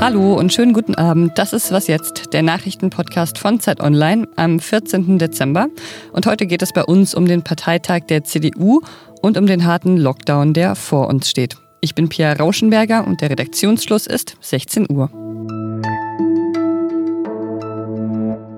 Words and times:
Hallo 0.00 0.34
und 0.34 0.52
schönen 0.52 0.72
guten 0.72 0.94
Abend. 0.94 1.36
Das 1.36 1.52
ist 1.52 1.72
Was 1.72 1.88
jetzt, 1.88 2.32
der 2.32 2.42
Nachrichtenpodcast 2.42 3.38
von 3.38 3.58
Zeit 3.58 3.80
Online 3.80 4.28
am 4.36 4.60
14. 4.60 5.18
Dezember. 5.18 5.66
Und 6.12 6.26
heute 6.26 6.46
geht 6.46 6.62
es 6.62 6.72
bei 6.72 6.84
uns 6.84 7.14
um 7.14 7.26
den 7.26 7.42
Parteitag 7.42 8.02
der 8.08 8.22
CDU 8.22 8.82
und 9.20 9.36
um 9.36 9.46
den 9.46 9.64
harten 9.64 9.96
Lockdown, 9.96 10.52
der 10.52 10.76
vor 10.76 11.08
uns 11.08 11.28
steht. 11.28 11.56
Ich 11.80 11.94
bin 11.94 12.08
Pia 12.08 12.34
Rauschenberger 12.34 13.06
und 13.06 13.20
der 13.20 13.30
Redaktionsschluss 13.30 14.06
ist 14.06 14.36
16 14.42 14.86
Uhr. 14.90 15.10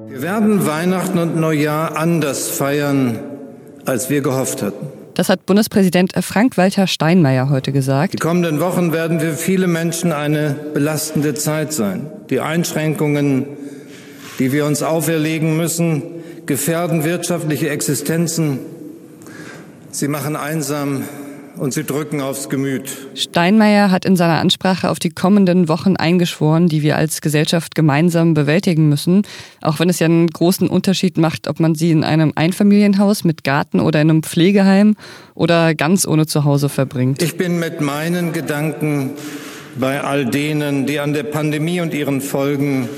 Wir 0.09 0.23
werden 0.23 0.67
Weihnachten 0.67 1.19
und 1.19 1.37
Neujahr 1.37 1.97
anders 1.97 2.51
feiern, 2.51 3.21
als 3.87 4.11
wir 4.11 4.21
gehofft 4.21 4.63
hatten. 4.63 4.98
Das 5.19 5.29
hat 5.29 5.47
Bundespräsident 5.47 6.13
Frank-Walter 6.21 6.87
Steinmeier 6.87 7.51
heute 7.51 7.73
gesagt. 7.73 8.13
Die 8.13 8.19
kommenden 8.19 8.61
Wochen 8.61 8.93
werden 8.93 9.19
für 9.19 9.33
viele 9.33 9.67
Menschen 9.67 10.13
eine 10.13 10.55
belastende 10.75 11.35
Zeit 11.35 11.73
sein. 11.73 12.09
Die 12.31 12.39
Einschränkungen, 12.39 13.45
die 14.39 14.53
wir 14.53 14.65
uns 14.65 14.85
auferlegen 14.85 15.57
müssen, 15.57 16.05
gefährden 16.47 17.03
wirtschaftliche 17.03 17.69
Existenzen. 17.69 18.61
Sie 19.91 20.07
machen 20.07 20.37
einsam 20.37 21.03
und 21.59 21.73
sie 21.73 21.85
drücken 21.85 22.21
aufs 22.21 22.49
Gemüt. 22.49 22.91
Steinmeier 23.15 23.91
hat 23.91 24.05
in 24.05 24.17
seiner 24.17 24.41
Ansprache 24.41 24.91
auf 24.91 24.99
die 24.99 25.11
kommenden 25.11 25.69
Wochen 25.69 25.97
eingeschworen, 25.97 26.69
die 26.69 26.83
wir 26.83 26.97
als 26.97 27.21
Gesellschaft 27.21 27.75
gemeinsam 27.75 28.35
bewältigen 28.35 28.89
müssen, 28.89 29.23
auch 29.61 29.81
wenn 29.81 29.89
es 29.89 29.99
ja 29.99 30.07
einen 30.07 30.29
großen 30.29 30.69
Unterschied 30.69 31.19
macht, 31.19 31.49
ob 31.49 31.61
man 31.61 31.75
sie 31.75 31.91
in 31.91 32.05
einem 32.05 32.33
Einfamilienhaus 32.35 33.25
mit 33.25 33.45
Garten 33.45 33.81
oder 33.81 34.01
in 34.01 34.11
einem 34.11 34.23
Pflegeheim 34.23 34.97
oder 35.35 35.75
ganz 35.75 36.07
ohne 36.07 36.27
Zuhause 36.27 36.69
verbringt. 36.69 37.23
Ich 37.23 37.37
bin 37.37 37.59
mit 37.59 37.81
meinen 37.81 38.33
Gedanken 38.33 39.13
bei 39.79 40.01
all 40.01 40.27
denen, 40.27 40.87
die 40.87 40.99
an 40.99 41.13
der 41.13 41.25
Pandemie 41.25 41.81
und 41.81 41.95
ihren 41.95 42.21
Folgen 42.21 42.89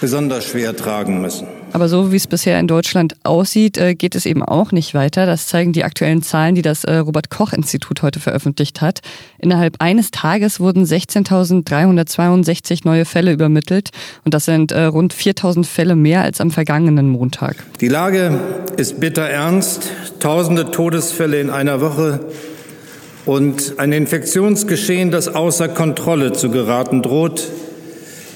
besonders 0.00 0.46
schwer 0.46 0.76
tragen 0.76 1.20
müssen. 1.20 1.46
Aber 1.72 1.88
so 1.88 2.12
wie 2.12 2.16
es 2.16 2.26
bisher 2.26 2.60
in 2.60 2.66
Deutschland 2.66 3.16
aussieht, 3.24 3.78
äh, 3.78 3.94
geht 3.94 4.14
es 4.14 4.26
eben 4.26 4.42
auch 4.42 4.72
nicht 4.72 4.92
weiter. 4.92 5.24
Das 5.24 5.46
zeigen 5.46 5.72
die 5.72 5.84
aktuellen 5.84 6.22
Zahlen, 6.22 6.54
die 6.54 6.60
das 6.60 6.84
äh, 6.84 6.96
Robert 6.96 7.30
Koch 7.30 7.54
Institut 7.54 8.02
heute 8.02 8.20
veröffentlicht 8.20 8.82
hat. 8.82 9.00
Innerhalb 9.38 9.76
eines 9.78 10.10
Tages 10.10 10.60
wurden 10.60 10.84
16.362 10.84 12.80
neue 12.84 13.06
Fälle 13.06 13.32
übermittelt 13.32 13.88
und 14.24 14.34
das 14.34 14.44
sind 14.44 14.70
äh, 14.72 14.84
rund 14.84 15.14
4.000 15.14 15.64
Fälle 15.64 15.96
mehr 15.96 16.20
als 16.22 16.42
am 16.42 16.50
vergangenen 16.50 17.08
Montag. 17.08 17.56
Die 17.80 17.88
Lage 17.88 18.38
ist 18.76 19.00
bitter 19.00 19.22
ernst. 19.22 19.90
Tausende 20.20 20.70
Todesfälle 20.70 21.40
in 21.40 21.48
einer 21.48 21.80
Woche 21.80 22.20
und 23.24 23.78
ein 23.78 23.92
Infektionsgeschehen, 23.92 25.10
das 25.10 25.28
außer 25.28 25.68
Kontrolle 25.68 26.32
zu 26.32 26.50
geraten 26.50 27.00
droht. 27.02 27.48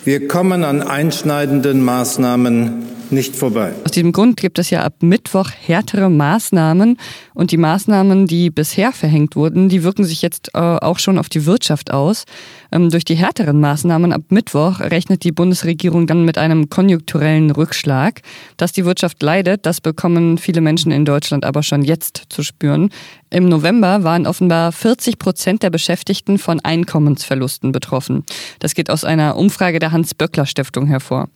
Wir 0.05 0.27
kommen 0.27 0.65
an 0.65 0.83
einschneidenden 0.83 1.83
Maßnahmen 1.85 2.96
nicht 3.11 3.37
vorbei. 3.37 3.73
Aus 3.85 3.93
diesem 3.93 4.13
Grund 4.13 4.37
gibt 4.37 4.59
es 4.59 4.71
ja 4.71 4.83
ab 4.83 4.95
Mittwoch 5.01 5.51
härtere 5.51 6.11
Maßnahmen 6.11 6.99
und 7.35 7.51
die 7.51 7.57
Maßnahmen, 7.57 8.27
die 8.27 8.51
bisher 8.51 8.93
verhängt 8.93 9.37
wurden, 9.37 9.69
die 9.69 9.83
wirken 9.83 10.05
sich 10.05 10.23
jetzt 10.23 10.51
äh, 10.55 10.59
auch 10.59 10.99
schon 10.99 11.19
auf 11.19 11.29
die 11.29 11.47
Wirtschaft 11.47 11.91
aus. 11.93 12.25
Ähm, 12.73 12.91
durch 12.91 13.05
die 13.05 13.15
härteren 13.15 13.61
Maßnahmen 13.61 14.13
ab 14.13 14.23
Mittwoch 14.31 14.81
rechnet 14.81 15.25
die 15.25 15.33
Bundesregierung 15.33 16.07
dann 16.07 16.25
mit 16.25 16.39
einem 16.39 16.69
konjunkturellen 16.69 17.51
Rückschlag. 17.51 18.23
Dass 18.57 18.73
die 18.73 18.85
Wirtschaft 18.85 19.23
leidet, 19.23 19.67
das 19.67 19.81
bekommen 19.81 20.39
viele 20.39 20.61
Menschen 20.61 20.93
in 20.93 21.05
Deutschland 21.05 21.45
aber 21.45 21.63
schon 21.63 21.83
jetzt 21.83 22.25
zu 22.29 22.43
spüren. 22.43 22.91
Im 23.31 23.49
November 23.49 24.05
waren 24.05 24.27
offenbar 24.27 24.71
40 24.73 25.19
Prozent 25.19 25.63
der 25.63 25.71
Beschäftigten 25.71 26.39
von 26.39 26.61
Einkommensverlusten 26.61 27.73
betroffen. 27.73 28.25
Das 28.61 28.75
geht 28.75 28.89
aus 28.89 29.05
einer 29.05 29.37
Umfrage 29.37 29.79
der 29.79 29.93
Hans-Böckler-Stiftung 29.93 30.87
hervor. 30.87 31.29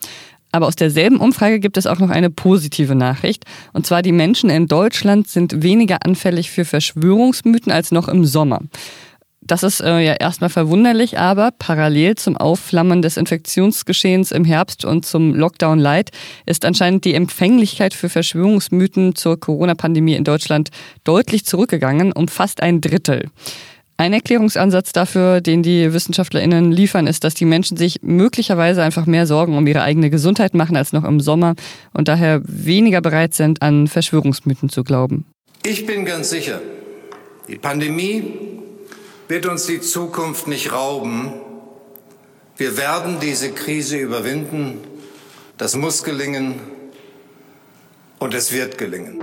Aber 0.53 0.67
aus 0.67 0.77
derselben 0.77 1.19
Umfrage 1.19 1.61
gibt 1.61 1.77
es 1.77 1.86
auch 1.86 1.98
noch 1.98 2.11
eine 2.11 2.30
positive 2.30 2.95
Nachricht. 2.95 3.45
Und 3.73 3.86
zwar 3.86 4.02
die 4.02 4.13
Menschen 4.13 4.51
in 4.51 4.67
Deutschland 4.67 5.29
sind 5.29 5.63
weniger 5.63 6.05
anfällig 6.05 6.51
für 6.51 6.64
Verschwörungsmythen 6.64 7.70
als 7.73 7.92
noch 7.92 8.08
im 8.08 8.24
Sommer. 8.24 8.61
Das 9.42 9.63
ist 9.63 9.80
äh, 9.80 10.01
ja 10.01 10.13
erstmal 10.13 10.51
verwunderlich, 10.51 11.19
aber 11.19 11.51
parallel 11.51 12.14
zum 12.14 12.36
Aufflammen 12.36 13.01
des 13.01 13.17
Infektionsgeschehens 13.17 14.33
im 14.33 14.45
Herbst 14.45 14.85
und 14.85 15.07
zum 15.07 15.35
Lockdown 15.35 15.79
Light 15.79 16.11
ist 16.47 16.64
anscheinend 16.64 17.05
die 17.05 17.14
Empfänglichkeit 17.14 17.95
für 17.95 18.11
Verschwörungsmythen 18.11 19.17
zur 19.17 19.41
Corona-Pandemie 19.41 20.14
in 20.14 20.24
Deutschland 20.24 20.70
deutlich 21.05 21.47
zurückgegangen, 21.47 22.13
um 22.13 22.29
fast 22.29 22.63
ein 22.63 22.80
Drittel. 22.80 23.30
Ein 24.00 24.14
Erklärungsansatz 24.14 24.92
dafür, 24.92 25.42
den 25.42 25.62
die 25.62 25.92
WissenschaftlerInnen 25.92 26.72
liefern, 26.72 27.06
ist, 27.06 27.22
dass 27.22 27.34
die 27.34 27.44
Menschen 27.44 27.77
sich 27.77 27.98
möglicherweise 28.00 28.83
einfach 28.83 29.05
mehr 29.05 29.27
Sorgen 29.27 29.58
um 29.58 29.66
ihre 29.66 29.83
eigene 29.83 30.08
Gesundheit 30.08 30.55
machen 30.55 30.74
als 30.74 30.94
noch 30.94 31.05
im 31.05 31.20
Sommer 31.20 31.55
und 31.92 32.08
daher 32.08 32.40
weniger 32.44 33.02
bereit 33.02 33.34
sind, 33.34 33.61
an 33.61 33.88
Verschwörungsmythen 33.88 34.70
zu 34.70 34.84
glauben. 34.84 35.27
Ich 35.66 35.84
bin 35.84 36.06
ganz 36.06 36.30
sicher, 36.30 36.62
die 37.46 37.56
Pandemie 37.56 38.22
wird 39.28 39.44
uns 39.44 39.66
die 39.66 39.83
Zukunft 39.83 40.48
nicht 40.48 40.72
rauben. 40.72 41.34
Wir 42.56 42.78
werden 42.78 43.18
diese 43.20 43.52
Krise 43.52 43.98
überwinden. 43.98 44.78
Das 45.58 45.77
muss 45.77 46.05
gelingen 46.05 46.55
und 48.18 48.32
es 48.32 48.50
wird 48.50 48.78
gelingen. 48.78 49.20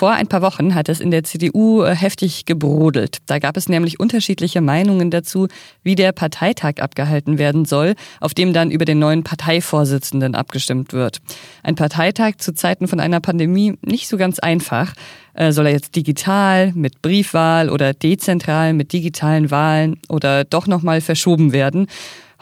Vor 0.00 0.12
ein 0.12 0.28
paar 0.28 0.40
Wochen 0.40 0.74
hat 0.74 0.88
es 0.88 0.98
in 0.98 1.10
der 1.10 1.24
CDU 1.24 1.82
äh, 1.82 1.94
heftig 1.94 2.46
gebrodelt. 2.46 3.18
Da 3.26 3.38
gab 3.38 3.58
es 3.58 3.68
nämlich 3.68 4.00
unterschiedliche 4.00 4.62
Meinungen 4.62 5.10
dazu, 5.10 5.46
wie 5.82 5.94
der 5.94 6.12
Parteitag 6.12 6.76
abgehalten 6.80 7.36
werden 7.36 7.66
soll, 7.66 7.94
auf 8.18 8.32
dem 8.32 8.54
dann 8.54 8.70
über 8.70 8.86
den 8.86 8.98
neuen 8.98 9.24
Parteivorsitzenden 9.24 10.34
abgestimmt 10.34 10.94
wird. 10.94 11.18
Ein 11.62 11.74
Parteitag 11.74 12.36
zu 12.38 12.54
Zeiten 12.54 12.88
von 12.88 12.98
einer 12.98 13.20
Pandemie 13.20 13.74
nicht 13.82 14.08
so 14.08 14.16
ganz 14.16 14.38
einfach. 14.38 14.94
Äh, 15.34 15.52
soll 15.52 15.66
er 15.66 15.72
jetzt 15.72 15.94
digital 15.94 16.72
mit 16.72 17.02
Briefwahl 17.02 17.68
oder 17.68 17.92
dezentral 17.92 18.72
mit 18.72 18.94
digitalen 18.94 19.50
Wahlen 19.50 20.00
oder 20.08 20.44
doch 20.44 20.66
nochmal 20.66 21.02
verschoben 21.02 21.52
werden? 21.52 21.88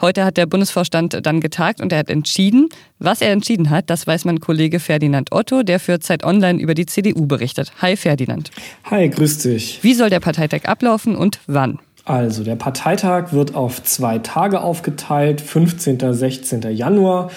Heute 0.01 0.23
hat 0.23 0.37
der 0.37 0.45
Bundesvorstand 0.45 1.25
dann 1.25 1.41
getagt 1.41 1.81
und 1.81 1.91
er 1.91 1.99
hat 1.99 2.09
entschieden. 2.09 2.69
Was 2.99 3.21
er 3.21 3.31
entschieden 3.31 3.69
hat, 3.69 3.89
das 3.89 4.07
weiß 4.07 4.23
mein 4.23 4.39
Kollege 4.39 4.79
Ferdinand 4.79 5.33
Otto, 5.33 5.61
der 5.61 5.79
für 5.79 5.99
Zeit 5.99 6.23
Online 6.23 6.61
über 6.61 6.73
die 6.73 6.85
CDU 6.85 7.25
berichtet. 7.25 7.73
Hi 7.81 7.97
Ferdinand. 7.97 8.49
Hi, 8.85 9.09
grüß 9.09 9.39
dich. 9.39 9.79
Wie 9.81 9.93
soll 9.93 10.09
der 10.09 10.21
Parteitag 10.21 10.65
ablaufen 10.65 11.17
und 11.17 11.41
wann? 11.47 11.79
Also, 12.05 12.45
der 12.45 12.55
Parteitag 12.55 13.33
wird 13.33 13.55
auf 13.55 13.83
zwei 13.83 14.19
Tage 14.19 14.61
aufgeteilt, 14.61 15.41
15. 15.41 16.01
und 16.01 16.13
16. 16.13 16.61
Januar. 16.71 17.29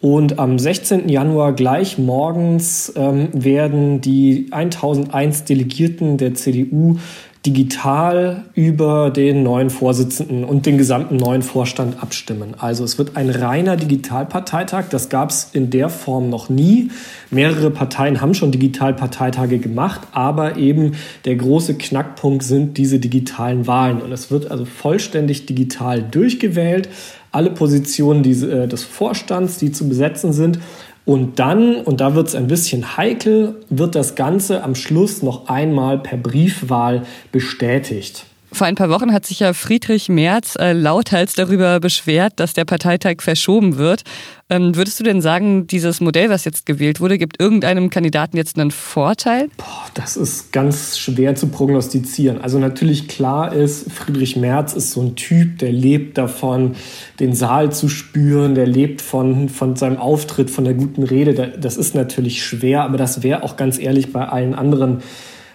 Und 0.00 0.38
am 0.38 0.58
16. 0.58 1.08
Januar 1.08 1.52
gleich 1.52 1.98
morgens 1.98 2.92
ähm, 2.96 3.28
werden 3.32 4.00
die 4.00 4.48
1001 4.50 5.44
Delegierten 5.44 6.18
der 6.18 6.34
CDU 6.34 6.98
digital 7.46 8.44
über 8.54 9.10
den 9.10 9.42
neuen 9.44 9.70
Vorsitzenden 9.70 10.44
und 10.44 10.66
den 10.66 10.76
gesamten 10.78 11.16
neuen 11.16 11.42
Vorstand 11.42 12.02
abstimmen. 12.02 12.54
Also 12.58 12.82
es 12.82 12.98
wird 12.98 13.16
ein 13.16 13.30
reiner 13.30 13.76
Digitalparteitag. 13.76 14.86
Das 14.90 15.08
gab 15.08 15.30
es 15.30 15.50
in 15.52 15.70
der 15.70 15.88
Form 15.88 16.28
noch 16.28 16.48
nie. 16.48 16.90
Mehrere 17.30 17.70
Parteien 17.70 18.20
haben 18.20 18.34
schon 18.34 18.50
Digitalparteitage 18.50 19.58
gemacht, 19.58 20.00
aber 20.12 20.56
eben 20.56 20.92
der 21.24 21.36
große 21.36 21.74
Knackpunkt 21.74 22.42
sind 22.42 22.76
diese 22.76 22.98
digitalen 22.98 23.66
Wahlen. 23.66 24.02
Und 24.02 24.10
es 24.10 24.30
wird 24.30 24.50
also 24.50 24.64
vollständig 24.64 25.46
digital 25.46 26.02
durchgewählt. 26.02 26.88
Alle 27.30 27.50
Positionen 27.50 28.24
äh, 28.24 28.66
des 28.66 28.82
Vorstands, 28.82 29.58
die 29.58 29.70
zu 29.70 29.88
besetzen 29.88 30.32
sind, 30.32 30.58
und 31.06 31.38
dann, 31.38 31.76
und 31.76 32.00
da 32.00 32.14
wird 32.16 32.26
es 32.26 32.34
ein 32.34 32.48
bisschen 32.48 32.96
heikel, 32.96 33.54
wird 33.70 33.94
das 33.94 34.16
Ganze 34.16 34.64
am 34.64 34.74
Schluss 34.74 35.22
noch 35.22 35.48
einmal 35.48 35.98
per 35.98 36.18
Briefwahl 36.18 37.04
bestätigt. 37.30 38.26
Vor 38.52 38.66
ein 38.66 38.74
paar 38.76 38.90
Wochen 38.90 39.12
hat 39.12 39.26
sich 39.26 39.40
ja 39.40 39.52
Friedrich 39.52 40.08
Merz 40.08 40.56
äh, 40.56 40.72
lauthals 40.72 41.34
darüber 41.34 41.80
beschwert, 41.80 42.34
dass 42.36 42.52
der 42.52 42.64
Parteitag 42.64 43.16
verschoben 43.20 43.76
wird. 43.76 44.02
Ähm, 44.48 44.76
würdest 44.76 45.00
du 45.00 45.04
denn 45.04 45.20
sagen, 45.20 45.66
dieses 45.66 46.00
Modell, 46.00 46.30
was 46.30 46.44
jetzt 46.44 46.66
gewählt 46.66 47.00
wurde, 47.00 47.18
gibt 47.18 47.40
irgendeinem 47.40 47.90
Kandidaten 47.90 48.36
jetzt 48.36 48.56
einen 48.58 48.70
Vorteil? 48.70 49.48
Boah, 49.56 49.86
das 49.94 50.16
ist 50.16 50.52
ganz 50.52 50.96
schwer 50.98 51.34
zu 51.34 51.48
prognostizieren. 51.48 52.40
Also 52.40 52.58
natürlich 52.60 53.08
klar 53.08 53.52
ist, 53.52 53.90
Friedrich 53.90 54.36
Merz 54.36 54.72
ist 54.72 54.92
so 54.92 55.02
ein 55.02 55.16
Typ, 55.16 55.58
der 55.58 55.72
lebt 55.72 56.16
davon, 56.16 56.76
den 57.18 57.34
Saal 57.34 57.72
zu 57.72 57.88
spüren, 57.88 58.54
der 58.54 58.66
lebt 58.66 59.02
von, 59.02 59.48
von 59.48 59.74
seinem 59.74 59.96
Auftritt, 59.96 60.50
von 60.50 60.64
der 60.64 60.74
guten 60.74 61.02
Rede. 61.02 61.58
Das 61.58 61.76
ist 61.76 61.96
natürlich 61.96 62.44
schwer, 62.44 62.84
aber 62.84 62.96
das 62.96 63.24
wäre 63.24 63.42
auch 63.42 63.56
ganz 63.56 63.78
ehrlich 63.78 64.12
bei 64.12 64.28
allen 64.28 64.54
anderen 64.54 65.02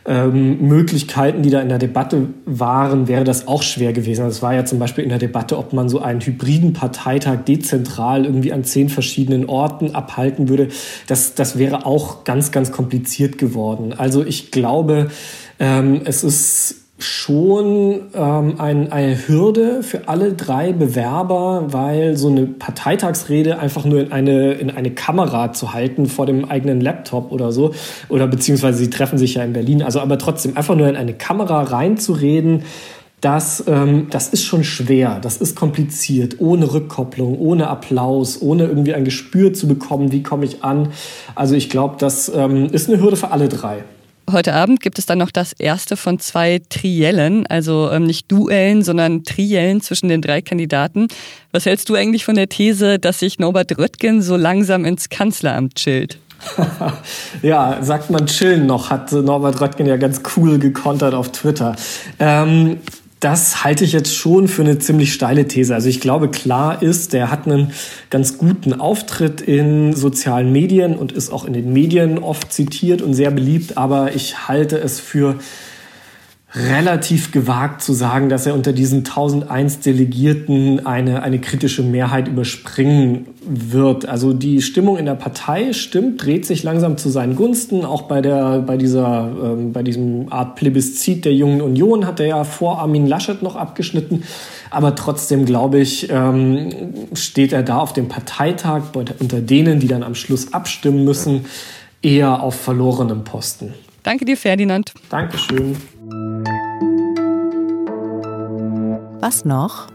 ähm, 0.05 0.67
Möglichkeiten, 0.67 1.43
die 1.43 1.49
da 1.51 1.61
in 1.61 1.69
der 1.69 1.77
Debatte 1.77 2.29
waren, 2.45 3.07
wäre 3.07 3.23
das 3.23 3.47
auch 3.47 3.61
schwer 3.61 3.93
gewesen. 3.93 4.23
Also 4.23 4.37
es 4.37 4.41
war 4.41 4.53
ja 4.53 4.65
zum 4.65 4.79
Beispiel 4.79 5.03
in 5.03 5.09
der 5.09 5.19
Debatte, 5.19 5.57
ob 5.57 5.73
man 5.73 5.89
so 5.89 5.99
einen 5.99 6.21
hybriden 6.21 6.73
Parteitag 6.73 7.45
dezentral 7.45 8.25
irgendwie 8.25 8.51
an 8.51 8.63
zehn 8.63 8.89
verschiedenen 8.89 9.45
Orten 9.45 9.93
abhalten 9.93 10.49
würde. 10.49 10.69
Das, 11.07 11.35
das 11.35 11.57
wäre 11.59 11.85
auch 11.85 12.23
ganz, 12.23 12.51
ganz 12.51 12.71
kompliziert 12.71 13.37
geworden. 13.37 13.93
Also 13.95 14.25
ich 14.25 14.49
glaube, 14.49 15.11
ähm, 15.59 16.01
es 16.05 16.23
ist 16.23 16.80
schon 17.03 18.01
ähm, 18.13 18.55
ein, 18.59 18.91
eine 18.91 19.27
Hürde 19.27 19.83
für 19.83 20.07
alle 20.07 20.33
drei 20.33 20.73
Bewerber, 20.73 21.65
weil 21.67 22.17
so 22.17 22.29
eine 22.29 22.45
Parteitagsrede 22.45 23.59
einfach 23.59 23.85
nur 23.85 24.01
in 24.01 24.11
eine, 24.11 24.53
in 24.53 24.69
eine 24.69 24.91
Kamera 24.91 25.53
zu 25.53 25.73
halten 25.73 26.05
vor 26.07 26.25
dem 26.25 26.45
eigenen 26.45 26.81
Laptop 26.81 27.31
oder 27.31 27.51
so, 27.51 27.73
oder 28.09 28.27
beziehungsweise 28.27 28.79
sie 28.79 28.89
treffen 28.89 29.17
sich 29.17 29.35
ja 29.35 29.43
in 29.43 29.53
Berlin, 29.53 29.83
also 29.83 29.99
aber 29.99 30.17
trotzdem 30.17 30.57
einfach 30.57 30.75
nur 30.75 30.87
in 30.87 30.95
eine 30.95 31.13
Kamera 31.13 31.61
reinzureden, 31.63 32.63
das, 33.21 33.63
ähm, 33.67 34.07
das 34.09 34.29
ist 34.29 34.43
schon 34.43 34.63
schwer, 34.63 35.19
das 35.21 35.37
ist 35.37 35.55
kompliziert, 35.55 36.37
ohne 36.39 36.73
Rückkopplung, 36.73 37.37
ohne 37.37 37.67
Applaus, 37.67 38.41
ohne 38.41 38.65
irgendwie 38.65 38.95
ein 38.95 39.05
Gespür 39.05 39.53
zu 39.53 39.67
bekommen, 39.67 40.11
wie 40.11 40.23
komme 40.23 40.45
ich 40.45 40.63
an. 40.63 40.89
Also 41.35 41.53
ich 41.55 41.69
glaube, 41.69 41.95
das 41.99 42.31
ähm, 42.33 42.69
ist 42.71 42.89
eine 42.89 42.99
Hürde 42.99 43.15
für 43.15 43.29
alle 43.29 43.47
drei. 43.47 43.83
Heute 44.31 44.53
Abend 44.53 44.81
gibt 44.81 44.99
es 44.99 45.05
dann 45.05 45.17
noch 45.17 45.31
das 45.31 45.53
erste 45.53 45.97
von 45.97 46.19
zwei 46.19 46.61
Triellen, 46.69 47.45
also 47.47 47.89
ähm, 47.91 48.05
nicht 48.05 48.31
Duellen, 48.31 48.83
sondern 48.83 49.23
Triellen 49.23 49.81
zwischen 49.81 50.09
den 50.09 50.21
drei 50.21 50.41
Kandidaten. 50.41 51.07
Was 51.51 51.65
hältst 51.65 51.89
du 51.89 51.95
eigentlich 51.95 52.23
von 52.23 52.35
der 52.35 52.47
These, 52.47 52.99
dass 52.99 53.19
sich 53.19 53.39
Norbert 53.39 53.77
Röttgen 53.77 54.21
so 54.21 54.37
langsam 54.37 54.85
ins 54.85 55.09
Kanzleramt 55.09 55.75
chillt? 55.75 56.17
ja, 57.41 57.77
sagt 57.81 58.09
man 58.09 58.25
chillen 58.25 58.65
noch, 58.65 58.89
hat 58.89 59.11
Norbert 59.11 59.61
Röttgen 59.61 59.85
ja 59.85 59.97
ganz 59.97 60.21
cool 60.35 60.59
gekontert 60.59 61.13
auf 61.13 61.31
Twitter. 61.31 61.75
Ähm, 62.19 62.77
das 63.21 63.63
halte 63.63 63.85
ich 63.85 63.93
jetzt 63.93 64.15
schon 64.15 64.47
für 64.47 64.63
eine 64.63 64.79
ziemlich 64.79 65.13
steile 65.13 65.47
These. 65.47 65.75
Also 65.75 65.87
ich 65.87 66.01
glaube, 66.01 66.29
klar 66.29 66.81
ist, 66.81 67.13
der 67.13 67.29
hat 67.29 67.45
einen 67.45 67.71
ganz 68.09 68.39
guten 68.39 68.73
Auftritt 68.73 69.41
in 69.41 69.93
sozialen 69.93 70.51
Medien 70.51 70.95
und 70.95 71.11
ist 71.11 71.31
auch 71.31 71.45
in 71.45 71.53
den 71.53 71.71
Medien 71.71 72.17
oft 72.17 72.51
zitiert 72.51 73.03
und 73.03 73.13
sehr 73.13 73.29
beliebt, 73.29 73.77
aber 73.77 74.15
ich 74.15 74.47
halte 74.47 74.79
es 74.79 74.99
für 74.99 75.35
relativ 76.53 77.31
gewagt 77.31 77.81
zu 77.81 77.93
sagen, 77.93 78.27
dass 78.27 78.45
er 78.45 78.53
unter 78.55 78.73
diesen 78.73 78.99
1001 78.99 79.79
Delegierten 79.79 80.85
eine, 80.85 81.23
eine 81.23 81.39
kritische 81.39 81.81
Mehrheit 81.81 82.27
überspringen 82.27 83.27
wird. 83.47 84.05
Also 84.05 84.33
die 84.33 84.61
Stimmung 84.61 84.97
in 84.97 85.05
der 85.05 85.15
Partei 85.15 85.71
stimmt, 85.71 86.23
dreht 86.23 86.45
sich 86.45 86.63
langsam 86.63 86.97
zu 86.97 87.09
seinen 87.09 87.37
Gunsten. 87.37 87.85
Auch 87.85 88.03
bei, 88.03 88.21
der, 88.21 88.59
bei, 88.59 88.75
dieser, 88.75 89.31
ähm, 89.41 89.71
bei 89.71 89.81
diesem 89.81 90.31
Art 90.31 90.55
Plebiszit 90.55 91.23
der 91.23 91.33
Jungen 91.33 91.61
Union 91.61 92.05
hat 92.05 92.19
er 92.19 92.27
ja 92.27 92.43
vor 92.43 92.79
Armin 92.79 93.07
Laschet 93.07 93.41
noch 93.41 93.55
abgeschnitten. 93.55 94.23
Aber 94.69 94.95
trotzdem, 94.95 95.45
glaube 95.45 95.79
ich, 95.79 96.09
ähm, 96.11 96.69
steht 97.13 97.53
er 97.53 97.63
da 97.63 97.77
auf 97.77 97.93
dem 97.93 98.09
Parteitag 98.09 98.83
unter 98.93 99.39
denen, 99.39 99.79
die 99.79 99.87
dann 99.87 100.03
am 100.03 100.15
Schluss 100.15 100.53
abstimmen 100.53 101.05
müssen, 101.05 101.45
eher 102.01 102.43
auf 102.43 102.55
verlorenem 102.55 103.23
Posten. 103.23 103.73
Danke 104.03 104.25
dir, 104.25 104.35
Ferdinand. 104.35 104.93
Dankeschön. 105.09 105.77
Was 109.21 109.45
noch? 109.45 109.85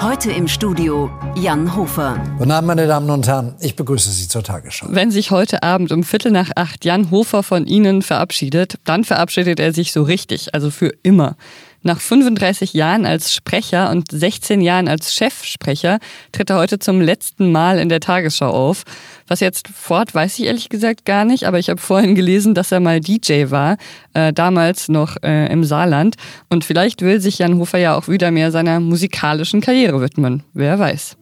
Heute 0.00 0.30
im 0.30 0.46
Studio 0.46 1.10
Jan 1.34 1.74
Hofer. 1.74 2.16
Guten 2.38 2.52
Abend, 2.52 2.68
meine 2.68 2.86
Damen 2.86 3.10
und 3.10 3.26
Herren. 3.26 3.56
Ich 3.58 3.74
begrüße 3.74 4.08
Sie 4.12 4.28
zur 4.28 4.44
Tagesschau. 4.44 4.86
Wenn 4.88 5.10
sich 5.10 5.32
heute 5.32 5.64
Abend 5.64 5.90
um 5.90 6.04
Viertel 6.04 6.30
nach 6.30 6.52
acht 6.54 6.84
Jan 6.84 7.10
Hofer 7.10 7.42
von 7.42 7.66
Ihnen 7.66 8.02
verabschiedet, 8.02 8.78
dann 8.84 9.02
verabschiedet 9.02 9.58
er 9.58 9.72
sich 9.72 9.90
so 9.90 10.04
richtig, 10.04 10.54
also 10.54 10.70
für 10.70 10.94
immer. 11.02 11.36
Nach 11.82 12.00
35 12.00 12.74
Jahren 12.74 13.06
als 13.06 13.32
Sprecher 13.32 13.90
und 13.90 14.10
16 14.10 14.60
Jahren 14.60 14.86
als 14.86 15.14
Chefsprecher 15.14 15.98
tritt 16.32 16.50
er 16.50 16.56
heute 16.56 16.78
zum 16.78 17.00
letzten 17.00 17.52
Mal 17.52 17.78
in 17.78 17.88
der 17.88 18.00
Tagesschau 18.00 18.50
auf. 18.50 18.84
Was 19.28 19.40
jetzt 19.40 19.68
fort, 19.68 20.14
weiß 20.14 20.38
ich 20.38 20.46
ehrlich 20.46 20.68
gesagt 20.68 21.04
gar 21.06 21.24
nicht, 21.24 21.44
aber 21.44 21.58
ich 21.58 21.70
habe 21.70 21.80
vorhin 21.80 22.14
gelesen, 22.14 22.54
dass 22.54 22.72
er 22.72 22.80
mal 22.80 23.00
DJ 23.00 23.50
war, 23.50 23.76
äh, 24.12 24.32
damals 24.32 24.88
noch 24.88 25.16
äh, 25.22 25.50
im 25.50 25.64
Saarland. 25.64 26.16
Und 26.50 26.64
vielleicht 26.64 27.00
will 27.00 27.20
sich 27.20 27.38
Jan 27.38 27.56
Hofer 27.58 27.78
ja 27.78 27.96
auch 27.96 28.08
wieder 28.08 28.30
mehr 28.30 28.50
seiner 28.50 28.80
musikalischen 28.80 29.60
Karriere 29.60 30.00
widmen. 30.00 30.42
Wer 30.52 30.78
weiß. 30.78 31.19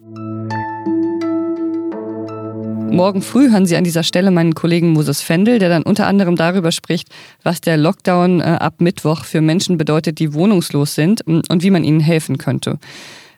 Morgen 2.91 3.23
früh 3.23 3.51
hören 3.51 3.67
Sie 3.67 3.77
an 3.77 3.85
dieser 3.85 4.03
Stelle 4.03 4.31
meinen 4.31 4.55
Kollegen 4.55 4.91
Moses 4.91 5.21
Fendel, 5.21 5.59
der 5.59 5.69
dann 5.69 5.83
unter 5.83 6.07
anderem 6.07 6.37
darüber 6.37 6.73
spricht, 6.73 7.09
was 7.43 7.61
der 7.61 7.77
Lockdown 7.77 8.41
äh, 8.41 8.45
ab 8.45 8.81
Mittwoch 8.81 9.25
für 9.25 9.41
Menschen 9.41 9.79
bedeutet, 9.79 10.19
die 10.19 10.35
wohnungslos 10.35 10.95
sind 10.95 11.23
und 11.23 11.63
wie 11.63 11.71
man 11.71 11.85
ihnen 11.85 12.01
helfen 12.01 12.39
könnte. 12.39 12.79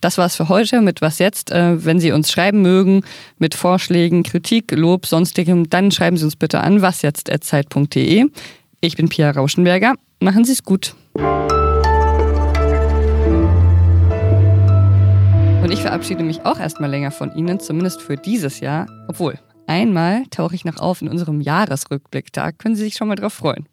Das 0.01 0.17
war's 0.17 0.37
für 0.37 0.49
heute 0.49 0.81
mit 0.81 1.03
Was 1.03 1.19
jetzt. 1.19 1.51
Äh, 1.51 1.85
wenn 1.85 2.01
Sie 2.01 2.13
uns 2.13 2.31
schreiben 2.31 2.63
mögen 2.63 3.03
mit 3.39 3.55
Vorschlägen, 3.55 4.23
Kritik, 4.23 4.73
Lob, 4.73 5.07
sonstigem, 5.07 5.69
dann 5.69 5.91
schreiben 5.91 6.17
Sie 6.17 6.25
uns 6.25 6.37
bitte 6.37 6.61
an 6.61 6.81
wasjetzt.zeit.de. 6.81 8.27
Ich 8.81 8.97
bin 8.97 9.09
Pia 9.09 9.31
Rauschenberger. 9.31 9.95
Machen 10.21 10.45
Sie 10.45 10.53
es 10.53 10.63
gut. 10.63 10.95
Und 15.71 15.75
ich 15.75 15.83
verabschiede 15.83 16.25
mich 16.25 16.45
auch 16.45 16.59
erstmal 16.59 16.91
länger 16.91 17.13
von 17.13 17.33
Ihnen, 17.33 17.61
zumindest 17.61 18.03
für 18.03 18.17
dieses 18.17 18.59
Jahr. 18.59 18.89
Obwohl, 19.07 19.39
einmal 19.69 20.27
tauche 20.27 20.57
ich 20.57 20.65
noch 20.65 20.79
auf 20.79 21.01
in 21.01 21.09
unserem 21.09 21.41
Jahresrückblick. 21.41 22.33
Da 22.33 22.51
können 22.51 22.75
Sie 22.75 22.83
sich 22.83 22.95
schon 22.95 23.07
mal 23.07 23.15
drauf 23.15 23.35
freuen. 23.35 23.69